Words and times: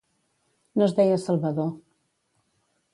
No 0.79 0.87
es 0.87 0.95
deia 1.01 1.21
Salvador. 1.27 1.71